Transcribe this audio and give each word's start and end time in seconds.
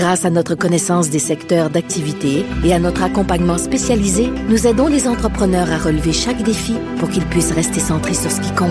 Grâce 0.00 0.24
à 0.24 0.30
notre 0.30 0.54
connaissance 0.54 1.10
des 1.10 1.18
secteurs 1.18 1.68
d'activité 1.68 2.46
et 2.64 2.72
à 2.72 2.78
notre 2.78 3.02
accompagnement 3.02 3.58
spécialisé, 3.58 4.30
nous 4.48 4.66
aidons 4.66 4.86
les 4.86 5.06
entrepreneurs 5.06 5.70
à 5.70 5.76
relever 5.76 6.14
chaque 6.14 6.42
défi 6.42 6.74
pour 6.98 7.10
qu'ils 7.10 7.26
puissent 7.26 7.52
rester 7.52 7.80
centrés 7.80 8.14
sur 8.14 8.30
ce 8.30 8.40
qui 8.40 8.50
compte, 8.54 8.70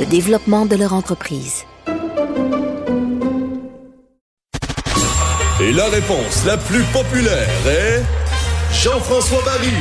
le 0.00 0.06
développement 0.06 0.66
de 0.66 0.74
leur 0.74 0.92
entreprise. 0.92 1.62
Et 5.60 5.72
la 5.72 5.84
réponse 5.90 6.44
la 6.44 6.56
plus 6.56 6.82
populaire 6.92 7.48
est 7.68 8.02
Jean-François 8.72 9.44
Barry. 9.44 9.74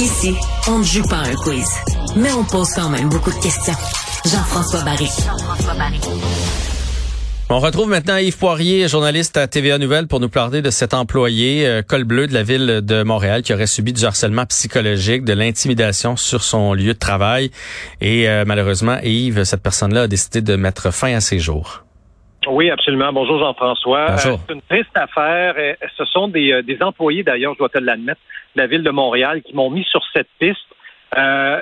Ici, 0.00 0.34
on 0.66 0.80
ne 0.80 0.84
joue 0.84 1.04
pas 1.04 1.22
un 1.22 1.36
quiz, 1.36 1.68
mais 2.16 2.32
on 2.32 2.42
pose 2.42 2.70
quand 2.74 2.88
même 2.88 3.08
beaucoup 3.08 3.30
de 3.30 3.40
questions. 3.40 3.76
Jean-François 4.24 4.82
Barry. 4.82 5.08
On 7.54 7.58
retrouve 7.58 7.90
maintenant 7.90 8.16
Yves 8.16 8.38
Poirier, 8.38 8.88
journaliste 8.88 9.36
à 9.36 9.46
TVA 9.46 9.76
Nouvelle, 9.76 10.08
pour 10.08 10.20
nous 10.20 10.30
parler 10.30 10.62
de 10.62 10.70
cet 10.70 10.94
employé 10.94 11.66
euh, 11.66 11.82
col 11.82 12.04
bleu 12.04 12.26
de 12.26 12.32
la 12.32 12.42
ville 12.42 12.80
de 12.80 13.02
Montréal 13.02 13.42
qui 13.42 13.52
aurait 13.52 13.66
subi 13.66 13.92
du 13.92 14.06
harcèlement 14.06 14.46
psychologique, 14.46 15.22
de 15.22 15.34
l'intimidation 15.34 16.16
sur 16.16 16.40
son 16.40 16.72
lieu 16.72 16.94
de 16.94 16.98
travail. 16.98 17.50
Et 18.00 18.26
euh, 18.26 18.44
malheureusement, 18.46 18.96
Yves, 19.02 19.44
cette 19.44 19.62
personne-là 19.62 20.04
a 20.04 20.06
décidé 20.06 20.40
de 20.40 20.56
mettre 20.56 20.94
fin 20.94 21.14
à 21.14 21.20
ses 21.20 21.38
jours. 21.40 21.84
Oui, 22.48 22.70
absolument. 22.70 23.12
Bonjour 23.12 23.38
Jean-François. 23.38 24.12
Euh, 24.12 24.16
c'est 24.16 24.54
une 24.54 24.62
triste 24.62 24.96
affaire. 24.96 25.54
Ce 25.98 26.06
sont 26.06 26.28
des, 26.28 26.62
des 26.62 26.78
employés, 26.80 27.22
d'ailleurs, 27.22 27.52
je 27.52 27.58
dois 27.58 27.68
te 27.68 27.78
l'admettre, 27.78 28.22
de 28.56 28.62
la 28.62 28.66
ville 28.66 28.82
de 28.82 28.90
Montréal 28.90 29.42
qui 29.42 29.54
m'ont 29.54 29.68
mis 29.68 29.84
sur 29.84 30.00
cette 30.14 30.30
piste. 30.38 30.56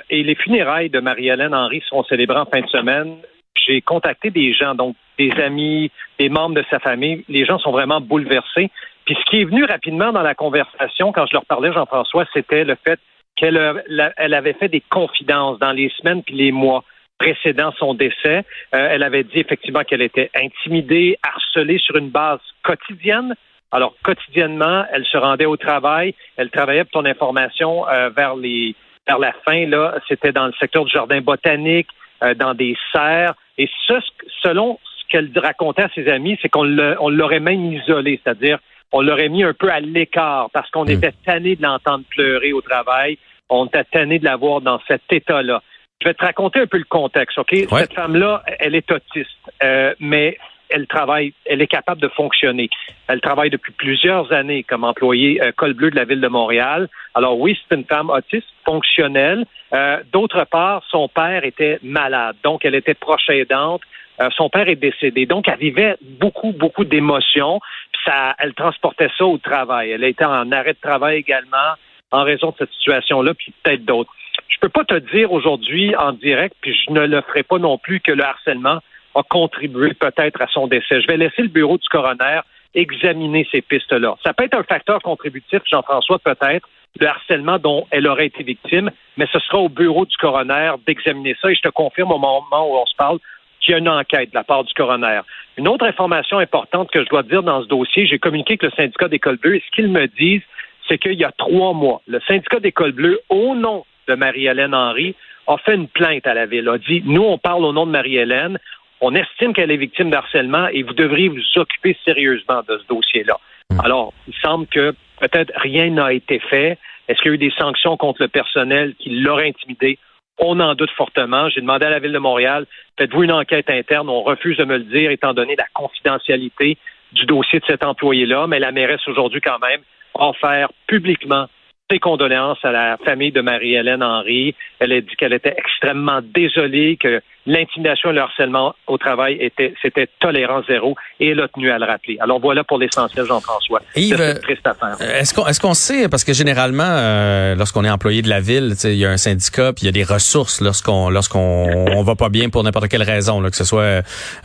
et 0.09 0.23
les 0.23 0.35
funérailles 0.35 0.89
de 0.89 1.01
Marie-Hélène 1.01 1.53
Henry 1.53 1.83
seront 1.89 2.05
célébrées 2.05 2.39
en 2.39 2.45
fin 2.45 2.61
de 2.61 2.67
semaine 2.67 3.17
j'ai 3.65 3.81
contacté 3.81 4.29
des 4.29 4.53
gens, 4.53 4.75
donc 4.75 4.95
des 5.17 5.31
amis, 5.41 5.91
des 6.19 6.29
membres 6.29 6.55
de 6.55 6.65
sa 6.69 6.79
famille. 6.79 7.23
Les 7.27 7.45
gens 7.45 7.59
sont 7.59 7.71
vraiment 7.71 8.01
bouleversés. 8.01 8.69
Puis 9.05 9.15
ce 9.15 9.29
qui 9.29 9.41
est 9.41 9.45
venu 9.45 9.65
rapidement 9.65 10.11
dans 10.11 10.21
la 10.21 10.35
conversation, 10.35 11.11
quand 11.11 11.25
je 11.27 11.33
leur 11.33 11.45
parlais, 11.45 11.71
Jean-François, 11.73 12.25
c'était 12.33 12.63
le 12.63 12.75
fait 12.83 12.99
qu'elle 13.35 13.83
elle 14.17 14.33
avait 14.33 14.53
fait 14.53 14.67
des 14.67 14.81
confidences 14.81 15.57
dans 15.59 15.71
les 15.71 15.89
semaines 15.97 16.21
puis 16.23 16.35
les 16.35 16.51
mois 16.51 16.83
précédant 17.17 17.71
son 17.77 17.93
décès. 17.93 18.43
Euh, 18.73 18.87
elle 18.91 19.03
avait 19.03 19.23
dit 19.23 19.39
effectivement 19.39 19.83
qu'elle 19.83 20.01
était 20.01 20.31
intimidée, 20.35 21.17
harcelée 21.23 21.77
sur 21.77 21.95
une 21.95 22.09
base 22.09 22.39
quotidienne. 22.63 23.35
Alors, 23.71 23.95
quotidiennement, 24.03 24.85
elle 24.91 25.05
se 25.05 25.17
rendait 25.17 25.45
au 25.45 25.55
travail, 25.55 26.13
elle 26.35 26.49
travaillait 26.49 26.83
pour 26.83 27.03
ton 27.03 27.05
information 27.05 27.87
euh, 27.87 28.09
vers 28.09 28.35
les 28.35 28.75
vers 29.07 29.17
la 29.19 29.33
fin, 29.45 29.65
là, 29.65 29.95
c'était 30.07 30.31
dans 30.31 30.45
le 30.45 30.53
secteur 30.59 30.85
du 30.85 30.91
jardin 30.91 31.21
botanique, 31.21 31.87
euh, 32.23 32.33
dans 32.35 32.53
des 32.53 32.77
serres. 32.91 33.33
Et 33.61 33.69
ce, 33.85 33.93
selon 34.41 34.79
ce 34.83 35.07
qu'elle 35.07 35.31
racontait 35.35 35.83
à 35.83 35.89
ses 35.93 36.07
amis, 36.07 36.35
c'est 36.41 36.49
qu'on 36.49 36.63
l'aurait 36.63 37.39
même 37.39 37.63
isolé, 37.71 38.19
c'est-à-dire 38.23 38.57
on 38.91 39.01
l'aurait 39.01 39.29
mis 39.29 39.43
un 39.43 39.53
peu 39.53 39.69
à 39.71 39.79
l'écart 39.79 40.49
parce 40.51 40.69
qu'on 40.71 40.85
hmm. 40.85 40.89
était 40.89 41.13
tanné 41.23 41.55
de 41.55 41.61
l'entendre 41.61 42.03
pleurer 42.09 42.53
au 42.53 42.61
travail, 42.61 43.19
on 43.49 43.67
était 43.67 43.83
tanné 43.83 44.17
de 44.17 44.25
la 44.25 44.35
voir 44.35 44.61
dans 44.61 44.79
cet 44.87 45.03
état-là. 45.11 45.61
Je 46.01 46.07
vais 46.07 46.15
te 46.15 46.25
raconter 46.25 46.61
un 46.61 46.65
peu 46.65 46.79
le 46.79 46.85
contexte, 46.85 47.37
OK? 47.37 47.55
Cette 47.69 47.93
femme-là, 47.93 48.41
elle 48.57 48.73
est 48.73 48.91
autiste, 48.91 49.29
euh, 49.63 49.93
mais 49.99 50.39
elle 50.71 50.87
travaille, 50.87 51.33
elle 51.45 51.61
est 51.61 51.67
capable 51.67 52.01
de 52.01 52.07
fonctionner. 52.07 52.69
Elle 53.07 53.21
travaille 53.21 53.49
depuis 53.49 53.73
plusieurs 53.73 54.31
années 54.31 54.63
comme 54.63 54.83
employée 54.83 55.41
euh, 55.41 55.51
col 55.51 55.73
bleu 55.73 55.91
de 55.91 55.95
la 55.95 56.05
ville 56.05 56.21
de 56.21 56.27
Montréal. 56.27 56.87
Alors 57.13 57.39
oui, 57.39 57.57
c'est 57.69 57.75
une 57.75 57.85
femme 57.85 58.09
autiste, 58.09 58.47
fonctionnelle. 58.65 59.45
Euh, 59.73 60.01
d'autre 60.11 60.45
part, 60.45 60.83
son 60.89 61.07
père 61.07 61.43
était 61.43 61.79
malade, 61.83 62.35
donc 62.43 62.65
elle 62.65 62.75
était 62.75 62.93
proche 62.93 63.29
aidante. 63.29 63.81
Euh, 64.21 64.29
son 64.35 64.49
père 64.49 64.67
est 64.67 64.75
décédé, 64.75 65.25
donc 65.25 65.47
elle 65.47 65.57
vivait 65.57 65.95
beaucoup, 66.01 66.51
beaucoup 66.51 66.83
d'émotions. 66.83 67.59
Ça, 68.05 68.35
elle 68.39 68.53
transportait 68.53 69.09
ça 69.17 69.25
au 69.25 69.37
travail. 69.37 69.91
Elle 69.91 70.03
était 70.03 70.25
en 70.25 70.51
arrêt 70.51 70.73
de 70.73 70.79
travail 70.81 71.17
également 71.17 71.75
en 72.11 72.23
raison 72.23 72.49
de 72.49 72.55
cette 72.59 72.71
situation-là, 72.73 73.33
puis 73.33 73.53
peut-être 73.63 73.85
d'autres. 73.85 74.11
Je 74.49 74.57
peux 74.59 74.69
pas 74.69 74.83
te 74.83 74.95
dire 75.15 75.31
aujourd'hui 75.31 75.95
en 75.95 76.11
direct, 76.11 76.55
puis 76.61 76.75
je 76.75 76.91
ne 76.91 77.01
le 77.01 77.21
ferai 77.21 77.43
pas 77.43 77.57
non 77.57 77.77
plus 77.77 77.99
que 77.99 78.11
le 78.11 78.23
harcèlement 78.23 78.79
a 79.15 79.23
contribué 79.23 79.93
peut-être 79.93 80.41
à 80.41 80.47
son 80.47 80.67
décès. 80.67 81.01
Je 81.01 81.07
vais 81.07 81.17
laisser 81.17 81.41
le 81.41 81.49
bureau 81.49 81.77
du 81.77 81.87
coroner 81.89 82.41
examiner 82.73 83.47
ces 83.51 83.61
pistes-là. 83.61 84.15
Ça 84.23 84.33
peut 84.33 84.45
être 84.45 84.57
un 84.57 84.63
facteur 84.63 85.01
contributif, 85.01 85.59
Jean-François, 85.69 86.19
peut-être, 86.19 86.67
le 86.99 87.07
harcèlement 87.07 87.57
dont 87.57 87.85
elle 87.91 88.07
aurait 88.07 88.27
été 88.27 88.43
victime, 88.43 88.91
mais 89.17 89.27
ce 89.31 89.39
sera 89.39 89.59
au 89.59 89.69
bureau 89.69 90.05
du 90.05 90.15
coroner 90.17 90.73
d'examiner 90.85 91.35
ça 91.41 91.49
et 91.49 91.55
je 91.55 91.61
te 91.61 91.69
confirme 91.69 92.11
au 92.11 92.17
moment 92.17 92.69
où 92.69 92.75
on 92.77 92.85
se 92.85 92.95
parle 92.95 93.19
qu'il 93.59 93.73
y 93.73 93.75
a 93.75 93.77
une 93.77 93.89
enquête 93.89 94.31
de 94.31 94.35
la 94.35 94.43
part 94.43 94.63
du 94.63 94.73
coroner. 94.73 95.21
Une 95.57 95.67
autre 95.67 95.85
information 95.85 96.39
importante 96.39 96.89
que 96.91 97.03
je 97.03 97.09
dois 97.09 97.23
dire 97.23 97.43
dans 97.43 97.61
ce 97.61 97.67
dossier, 97.67 98.07
j'ai 98.07 98.19
communiqué 98.19 98.53
avec 98.53 98.63
le 98.63 98.71
syndicat 98.71 99.07
d'école 99.07 99.37
bleue 99.37 99.55
et 99.55 99.63
ce 99.65 99.71
qu'ils 99.75 99.87
me 99.87 100.07
disent, 100.07 100.41
c'est 100.87 100.97
qu'il 100.97 101.13
y 101.13 101.23
a 101.23 101.31
trois 101.31 101.73
mois, 101.73 102.01
le 102.07 102.19
syndicat 102.27 102.59
d'école 102.59 102.91
bleue, 102.91 103.19
au 103.29 103.55
nom 103.55 103.85
de 104.07 104.15
Marie-Hélène 104.15 104.73
Henry, 104.73 105.15
a 105.47 105.57
fait 105.57 105.75
une 105.75 105.87
plainte 105.87 106.25
à 106.27 106.33
la 106.33 106.45
ville, 106.45 106.67
a 106.67 106.77
dit, 106.77 107.01
nous, 107.05 107.23
on 107.23 107.37
parle 107.37 107.63
au 107.65 107.73
nom 107.73 107.85
de 107.85 107.91
Marie-Hélène, 107.91 108.57
on 109.01 109.15
estime 109.15 109.53
qu'elle 109.53 109.71
est 109.71 109.77
victime 109.77 110.11
d'harcèlement 110.11 110.67
et 110.67 110.83
vous 110.83 110.93
devriez 110.93 111.27
vous 111.27 111.41
occuper 111.55 111.97
sérieusement 112.05 112.61
de 112.67 112.77
ce 112.77 112.87
dossier-là. 112.87 113.37
Hmm. 113.71 113.79
Alors, 113.83 114.13
il 114.27 114.33
semble 114.35 114.67
que 114.67 114.93
peut-être 115.19 115.51
rien 115.55 115.89
n'a 115.89 116.13
été 116.13 116.39
fait. 116.39 116.77
Est-ce 117.07 117.19
qu'il 117.21 117.31
y 117.31 117.33
a 117.33 117.35
eu 117.35 117.37
des 117.37 117.53
sanctions 117.57 117.97
contre 117.97 118.21
le 118.21 118.27
personnel 118.27 118.93
qui 118.99 119.09
l'aurait 119.09 119.49
intimidé? 119.49 119.97
On 120.37 120.59
en 120.59 120.75
doute 120.75 120.91
fortement. 120.91 121.49
J'ai 121.49 121.61
demandé 121.61 121.85
à 121.85 121.89
la 121.89 121.99
Ville 121.99 122.13
de 122.13 122.19
Montréal, 122.19 122.65
faites-vous 122.97 123.23
une 123.23 123.31
enquête 123.31 123.69
interne? 123.69 124.09
On 124.09 124.23
refuse 124.23 124.57
de 124.57 124.65
me 124.65 124.77
le 124.77 124.85
dire 124.85 125.11
étant 125.11 125.33
donné 125.33 125.55
la 125.57 125.65
confidentialité 125.73 126.77
du 127.11 127.25
dossier 127.25 127.59
de 127.59 127.65
cet 127.65 127.83
employé-là, 127.83 128.47
mais 128.47 128.59
la 128.59 128.71
mairesse 128.71 129.05
aujourd'hui 129.07 129.41
quand 129.41 129.59
même 129.59 129.81
offert 130.13 130.69
publiquement 130.87 131.47
ses 131.91 131.99
condoléances 131.99 132.63
à 132.63 132.71
la 132.71 132.97
famille 133.03 133.31
de 133.31 133.41
Marie-Hélène 133.41 134.01
Henry. 134.01 134.55
Elle 134.79 134.93
a 134.93 135.01
dit 135.01 135.15
qu'elle 135.17 135.33
était 135.33 135.53
extrêmement 135.57 136.21
désolée, 136.23 136.97
que 136.97 137.21
l'intimidation 137.45 138.11
et 138.11 138.13
le 138.13 138.21
harcèlement 138.21 138.75
au 138.87 138.97
travail 138.97 139.37
était 139.39 139.73
c'était 139.81 140.07
tolérance 140.19 140.65
zéro 140.67 140.95
et 141.19 141.29
elle 141.29 141.39
a 141.39 141.47
tenu 141.47 141.71
à 141.71 141.79
le 141.79 141.85
rappeler. 141.85 142.17
Alors 142.19 142.39
voilà 142.39 142.63
pour 142.63 142.77
l'essentiel, 142.77 143.25
Jean-François. 143.25 143.81
Yves, 143.95 144.39
triste 144.41 144.67
affaire. 144.67 144.97
Euh, 145.01 145.19
est-ce 145.19 145.33
qu'on 145.33 145.47
est-ce 145.47 145.59
qu'on 145.59 145.73
sait 145.73 146.07
parce 146.07 146.23
que 146.23 146.33
généralement 146.33 146.83
euh, 146.85 147.55
lorsqu'on 147.55 147.83
est 147.83 147.89
employé 147.89 148.21
de 148.21 148.29
la 148.29 148.39
ville, 148.39 148.73
il 148.83 148.95
y 148.95 149.05
a 149.05 149.09
un 149.09 149.17
syndicat 149.17 149.73
puis 149.73 149.83
il 149.83 149.85
y 149.85 149.89
a 149.89 149.91
des 149.91 150.03
ressources 150.03 150.61
lorsqu'on 150.61 151.09
lorsqu'on 151.09 151.85
on 151.95 152.03
va 152.03 152.15
pas 152.15 152.29
bien 152.29 152.49
pour 152.49 152.63
n'importe 152.63 152.89
quelle 152.89 153.03
raison, 153.03 153.41
là, 153.41 153.49
que 153.49 153.55
ce 153.55 153.63
soit 153.63 153.81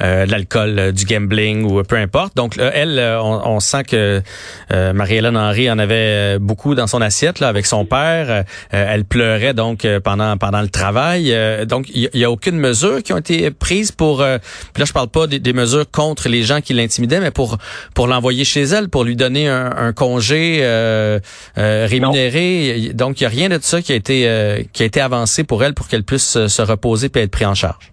euh, 0.01 0.27
de 0.27 0.31
l'alcool, 0.31 0.93
du 0.93 1.05
gambling 1.05 1.65
ou 1.65 1.83
peu 1.83 1.97
importe. 1.97 2.35
Donc 2.37 2.56
elle, 2.59 2.99
on, 3.21 3.43
on, 3.45 3.61
sent 3.61 3.85
que 3.85 4.23
Marie-Hélène 4.71 5.37
Henry 5.37 5.71
en 5.71 5.79
avait 5.79 6.39
beaucoup 6.39 6.75
dans 6.75 6.87
son 6.87 7.03
assiette 7.03 7.41
là 7.41 7.49
avec 7.49 7.67
son 7.67 7.85
père. 7.85 8.45
elle 8.71 9.05
pleurait 9.05 9.55
donc 9.55 9.87
pendant 10.05 10.37
pendant 10.37 10.62
le 10.62 10.69
travail. 10.69 11.35
donc 11.67 11.87
il 11.91 12.09
y, 12.12 12.19
y 12.19 12.25
a 12.25 12.31
aucune 12.31 12.59
mesure 12.59 12.86
qui 13.03 13.13
ont 13.13 13.19
été 13.19 13.51
prises 13.51 13.93
pour, 13.93 14.21
euh, 14.21 14.39
puis 14.73 14.81
là 14.81 14.85
je 14.87 14.93
parle 14.93 15.09
pas 15.09 15.27
des, 15.27 15.53
mesures 15.53 15.91
contre 15.91 16.29
les 16.29 16.43
gens 16.43 16.61
qui 16.61 16.75
l'intimidaient, 16.75 17.21
mais 17.21 17.31
pour 17.31 17.59
pour 17.95 18.07
l'envoyer 18.07 18.45
chez 18.45 18.63
elle, 18.63 18.89
pour 18.89 19.05
lui 19.05 19.17
donner 19.17 19.49
un, 19.49 19.93
congé 19.93 20.61
euh, 20.63 21.19
euh, 21.59 21.87
rémunéré. 21.89 22.91
Donc 22.94 23.21
il 23.21 23.25
y 23.25 23.27
a 23.27 23.31
rien 23.31 23.49
de 23.49 23.59
ça 23.61 23.81
qui 23.81 23.93
a 23.93 23.94
été 23.94 24.67
qui 24.73 24.83
a 24.83 24.87
été 24.87 25.00
avancé 25.00 25.44
pour 25.44 25.65
elle 25.65 25.75
pour 25.75 25.88
qu'elle 25.88 26.05
puisse 26.05 26.47
se 26.47 26.62
reposer 26.62 27.09
et 27.15 27.19
être 27.21 27.31
prise 27.31 27.47
en 27.47 27.55
charge 27.55 27.93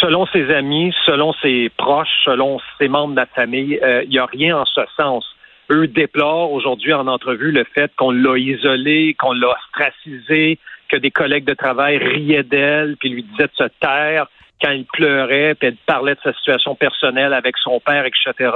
selon 0.00 0.26
ses 0.26 0.52
amis, 0.52 0.92
selon 1.06 1.32
ses 1.42 1.70
proches, 1.76 2.08
selon 2.24 2.58
ses 2.78 2.88
membres 2.88 3.14
de 3.14 3.20
la 3.20 3.26
famille, 3.26 3.78
il 4.04 4.08
n'y 4.08 4.18
a 4.18 4.26
rien 4.26 4.58
en 4.58 4.64
ce 4.64 4.80
sens. 4.96 5.24
Eux 5.72 5.86
déplorent 5.86 6.52
aujourd'hui 6.52 6.92
en 6.92 7.06
entrevue 7.06 7.50
le 7.50 7.64
fait 7.64 7.90
qu'on 7.96 8.10
l'a 8.10 8.36
isolé, 8.36 9.16
qu'on 9.18 9.32
l'a 9.32 9.48
ostracisé, 9.48 10.58
que 10.88 10.98
des 10.98 11.10
collègues 11.10 11.46
de 11.46 11.54
travail 11.54 11.96
riaient 11.96 12.42
d'elle, 12.42 12.96
puis 12.98 13.08
lui 13.08 13.22
disaient 13.22 13.48
de 13.48 13.64
se 13.64 13.68
taire 13.80 14.26
quand 14.62 14.70
il 14.70 14.84
pleurait, 14.84 15.54
puis 15.54 15.68
elle 15.68 15.76
parlait 15.86 16.14
de 16.14 16.20
sa 16.22 16.34
situation 16.34 16.74
personnelle 16.74 17.32
avec 17.32 17.56
son 17.56 17.80
père, 17.80 18.04
etc. 18.04 18.50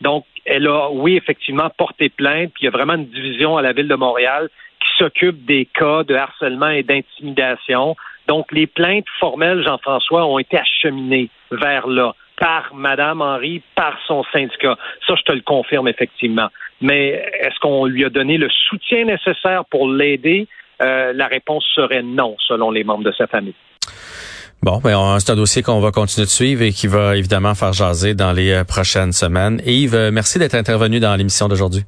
Donc, 0.00 0.24
elle 0.44 0.68
a, 0.68 0.90
oui, 0.90 1.16
effectivement, 1.16 1.68
porté 1.76 2.08
plainte, 2.08 2.52
puis 2.54 2.62
il 2.62 2.64
y 2.66 2.68
a 2.68 2.70
vraiment 2.70 2.94
une 2.94 3.08
division 3.08 3.56
à 3.56 3.62
la 3.62 3.72
ville 3.72 3.88
de 3.88 3.96
Montréal 3.96 4.48
qui 4.80 4.88
s'occupe 4.96 5.44
des 5.44 5.66
cas 5.66 6.04
de 6.04 6.14
harcèlement 6.14 6.68
et 6.68 6.84
d'intimidation. 6.84 7.96
Donc, 8.28 8.52
les 8.52 8.68
plaintes 8.68 9.08
formelles, 9.18 9.64
Jean-François, 9.64 10.24
ont 10.24 10.38
été 10.38 10.56
acheminées 10.56 11.30
vers 11.50 11.88
là 11.88 12.14
par 12.40 12.74
Mme 12.74 13.20
Henry, 13.20 13.62
par 13.76 13.96
son 14.08 14.24
syndicat. 14.32 14.76
Ça, 15.06 15.14
je 15.14 15.22
te 15.22 15.32
le 15.32 15.42
confirme 15.42 15.86
effectivement. 15.86 16.48
Mais 16.80 17.22
est-ce 17.40 17.60
qu'on 17.60 17.84
lui 17.84 18.04
a 18.04 18.08
donné 18.08 18.38
le 18.38 18.48
soutien 18.68 19.04
nécessaire 19.04 19.64
pour 19.70 19.88
l'aider? 19.88 20.48
Euh, 20.82 21.12
la 21.14 21.26
réponse 21.28 21.64
serait 21.74 22.02
non, 22.02 22.36
selon 22.48 22.70
les 22.70 22.82
membres 22.82 23.04
de 23.04 23.12
sa 23.12 23.26
famille. 23.26 23.54
Bon, 24.62 24.78
ben, 24.78 25.18
c'est 25.20 25.32
un 25.32 25.36
dossier 25.36 25.62
qu'on 25.62 25.80
va 25.80 25.90
continuer 25.90 26.26
de 26.26 26.30
suivre 26.30 26.62
et 26.62 26.72
qui 26.72 26.86
va 26.86 27.16
évidemment 27.16 27.54
faire 27.54 27.72
jaser 27.72 28.14
dans 28.14 28.32
les 28.32 28.50
euh, 28.50 28.64
prochaines 28.64 29.12
semaines. 29.12 29.60
Yves, 29.64 29.94
euh, 29.94 30.10
merci 30.10 30.38
d'être 30.38 30.54
intervenu 30.54 31.00
dans 31.00 31.14
l'émission 31.16 31.48
d'aujourd'hui. 31.48 31.84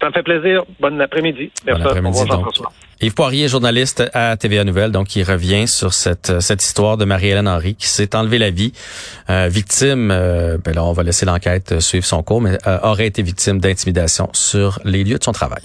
Ça 0.00 0.08
me 0.08 0.12
fait 0.12 0.22
plaisir. 0.22 0.64
Bon 0.80 1.00
après-midi. 1.00 1.50
Bon 1.66 1.74
après-midi. 1.74 2.20
Yves 3.00 3.14
Poirier, 3.14 3.48
journaliste 3.48 4.02
à 4.12 4.36
TVA 4.36 4.64
Nouvelle, 4.64 4.90
donc 4.90 5.06
qui 5.06 5.22
revient 5.22 5.68
sur 5.68 5.92
cette 5.92 6.40
cette 6.40 6.62
histoire 6.62 6.96
de 6.96 7.04
Marie-Hélène 7.04 7.48
Henry 7.48 7.74
qui 7.74 7.86
s'est 7.86 8.16
enlevé 8.16 8.38
la 8.38 8.50
vie, 8.50 8.72
euh, 9.30 9.48
victime. 9.48 10.08
ben 10.08 10.74
là, 10.74 10.84
on 10.84 10.92
va 10.92 11.02
laisser 11.04 11.24
l'enquête 11.24 11.80
suivre 11.80 12.04
son 12.04 12.22
cours, 12.22 12.40
mais 12.40 12.58
aurait 12.82 13.06
été 13.06 13.22
victime 13.22 13.60
d'intimidation 13.60 14.30
sur 14.32 14.80
les 14.84 15.04
lieux 15.04 15.18
de 15.18 15.24
son 15.24 15.32
travail. 15.32 15.62